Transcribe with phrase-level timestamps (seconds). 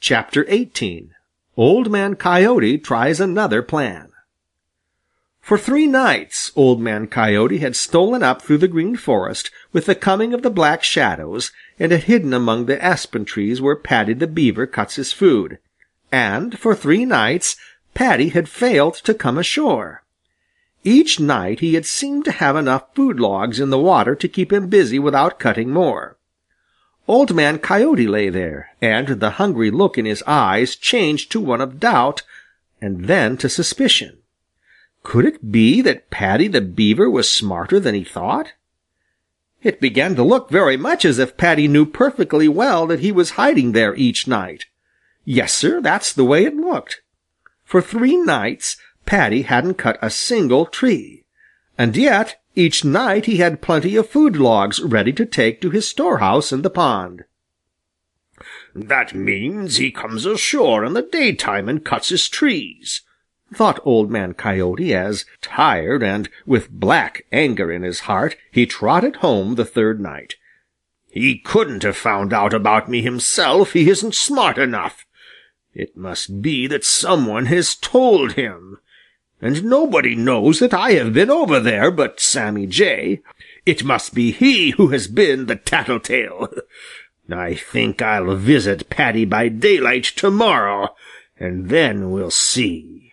[0.00, 1.10] Chapter XVIII
[1.56, 4.12] Old Man Coyote Tries Another Plan
[5.40, 9.96] For three nights Old Man Coyote had stolen up through the Green Forest with the
[9.96, 11.50] coming of the Black Shadows
[11.80, 15.58] and had hidden among the aspen trees where Paddy the Beaver cuts his food,
[16.12, 17.56] and for three nights
[17.94, 20.04] Paddy had failed to come ashore.
[20.84, 24.52] Each night he had seemed to have enough food logs in the water to keep
[24.52, 26.17] him busy without cutting more.
[27.08, 31.62] Old Man Coyote lay there, and the hungry look in his eyes changed to one
[31.62, 32.22] of doubt
[32.82, 34.18] and then to suspicion.
[35.02, 38.52] Could it be that Paddy the Beaver was smarter than he thought?
[39.62, 43.30] It began to look very much as if Paddy knew perfectly well that he was
[43.30, 44.66] hiding there each night.
[45.24, 47.00] Yes, Sir, that's the way it looked.
[47.64, 51.24] For three nights Paddy hadn't cut a single tree,
[51.78, 55.86] and yet each night he had plenty of food logs ready to take to his
[55.86, 57.24] storehouse in the pond.
[58.74, 63.02] "That means he comes ashore in the daytime and cuts his trees,"
[63.54, 69.16] thought Old Man Coyote as, tired and with black anger in his heart, he trotted
[69.16, 70.34] home the third night.
[71.08, 73.72] "He couldn't have found out about me himself.
[73.72, 75.06] He isn't smart enough.
[75.74, 78.78] It must be that some one has told him.
[79.40, 83.22] And nobody knows that I have been over there but Sammy Jay.
[83.64, 86.48] It must be he who has been the tattletale.
[87.30, 90.94] I think I'll visit Paddy by daylight to-morrow,
[91.38, 93.12] and then we'll see.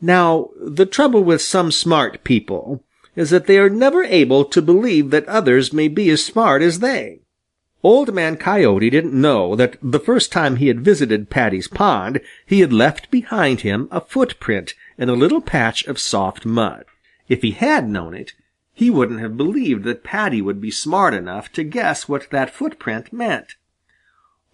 [0.00, 2.84] Now, the trouble with some smart people
[3.16, 6.78] is that they are never able to believe that others may be as smart as
[6.78, 7.22] they.
[7.84, 12.58] Old Man Coyote didn't know that the first time he had visited Paddy's pond he
[12.60, 16.84] had left behind him a footprint in a little patch of soft mud.
[17.28, 18.32] If he had known it,
[18.74, 23.12] he wouldn't have believed that Paddy would be smart enough to guess what that footprint
[23.12, 23.54] meant.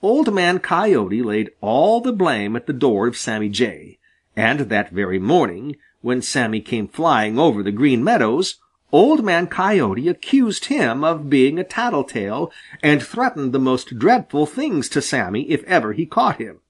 [0.02, 3.98] Old Man Coyote laid all the blame at the door of Sammy Jay,
[4.36, 8.56] and that very morning, when Sammy came flying over the Green Meadows,
[8.92, 12.52] Old Man Coyote accused him of being a tattletale
[12.82, 16.60] and threatened the most dreadful things to Sammy if ever he caught him.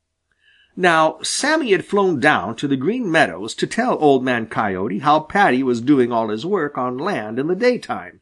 [0.76, 5.20] Now Sammy had flown down to the Green Meadows to tell Old Man Coyote how
[5.20, 8.20] Paddy was doing all his work on land in the daytime,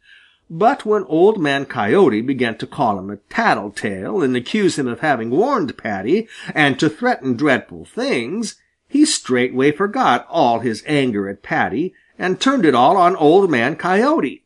[0.51, 5.01] but when Old Man Coyote began to call him a tattletale and accuse him of
[5.01, 11.43] having warned Paddy and to threaten dreadful things, he straightway forgot all his anger at
[11.43, 14.45] Paddy and turned it all on Old Man Coyote.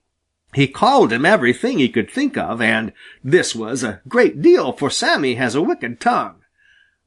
[0.55, 4.89] He called him everything he could think of, and this was a great deal, for
[4.89, 6.37] Sammy has a wicked tongue.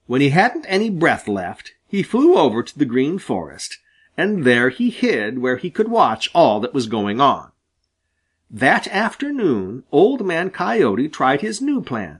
[0.05, 3.79] When he hadn't any breath left, he flew over to the Green Forest,
[4.15, 7.51] and there he hid where he could watch all that was going on.
[8.51, 12.19] That afternoon Old Man Coyote tried his new plan.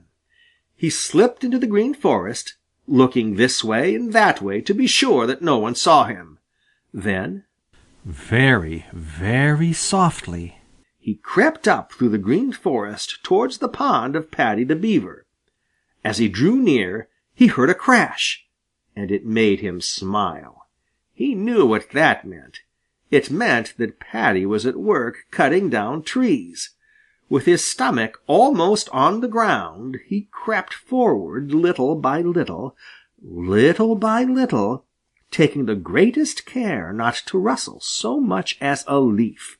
[0.76, 2.54] He slipped into the Green Forest,
[2.86, 6.38] looking this way and that way to be sure that no one saw him.
[6.92, 7.44] Then
[8.04, 10.56] very, very softly,
[10.98, 15.26] he crept up through the Green Forest towards the pond of Paddy the Beaver.
[16.04, 18.46] As he drew near, he heard a crash,
[18.94, 20.66] and it made him smile.
[21.14, 22.60] He knew what that meant.
[23.10, 26.70] It meant that Paddy was at work cutting down trees.
[27.28, 32.76] With his stomach almost on the ground, he crept forward little by little,
[33.22, 34.84] little by little,
[35.30, 39.58] taking the greatest care not to rustle so much as a leaf.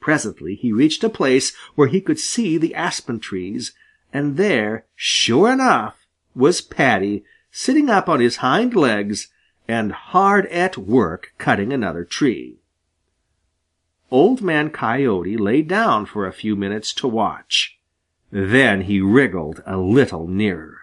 [0.00, 3.72] Presently he reached a place where he could see the aspen trees,
[4.12, 9.28] and there, sure enough, was Paddy sitting up on his hind legs
[9.66, 12.58] and hard at work cutting another tree.
[14.10, 17.78] Old Man Coyote lay down for a few minutes to watch.
[18.30, 20.78] Then he wriggled a little nearer.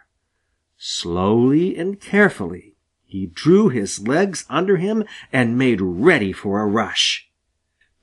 [0.77, 2.74] Slowly and carefully
[3.15, 7.29] he drew his legs under him and made ready for a rush.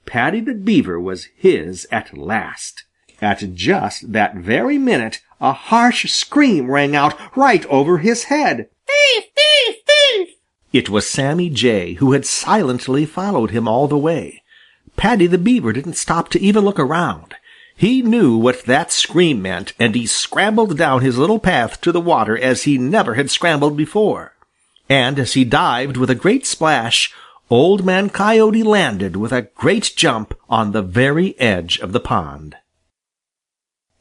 [0.07, 2.85] Paddy the Beaver was his at last.
[3.21, 8.71] At just that very minute a harsh scream rang out right over his head.
[8.87, 9.25] Thief!
[9.37, 9.77] Thief!
[9.87, 10.29] Thief!
[10.73, 14.43] It was Sammy Jay, who had silently followed him all the way.
[14.97, 17.35] Paddy the Beaver didn't stop to even look around.
[17.77, 22.01] He knew what that scream meant, and he scrambled down his little path to the
[22.01, 24.32] water as he never had scrambled before
[24.89, 27.13] and as he dived with a great splash,
[27.51, 32.57] Old Man Coyote landed with a great jump on the very edge of the pond.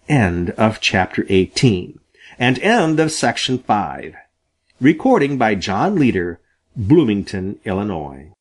[0.07, 1.99] End of chapter 18
[2.39, 4.15] and end of section 5.
[4.79, 6.39] Recording by John Leader,
[6.75, 8.31] Bloomington, Illinois.